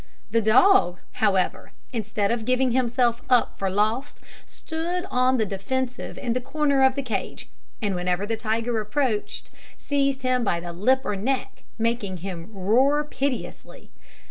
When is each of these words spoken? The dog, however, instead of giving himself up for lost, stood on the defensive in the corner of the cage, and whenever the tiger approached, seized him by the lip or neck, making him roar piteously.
The 0.31 0.41
dog, 0.41 0.97
however, 1.21 1.73
instead 1.93 2.31
of 2.31 2.43
giving 2.43 2.71
himself 2.71 3.21
up 3.29 3.59
for 3.59 3.69
lost, 3.69 4.19
stood 4.47 5.05
on 5.11 5.37
the 5.37 5.45
defensive 5.45 6.17
in 6.17 6.33
the 6.33 6.41
corner 6.41 6.83
of 6.83 6.95
the 6.95 7.03
cage, 7.03 7.49
and 7.83 7.93
whenever 7.93 8.25
the 8.25 8.35
tiger 8.35 8.79
approached, 8.81 9.51
seized 9.77 10.23
him 10.23 10.43
by 10.43 10.59
the 10.59 10.73
lip 10.73 11.01
or 11.03 11.15
neck, 11.15 11.65
making 11.77 12.17
him 12.17 12.49
roar 12.51 13.03
piteously. 13.03 13.91